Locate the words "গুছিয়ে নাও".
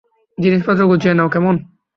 0.89-1.29